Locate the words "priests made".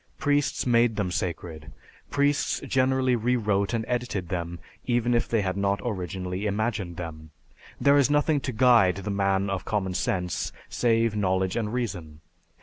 0.17-0.95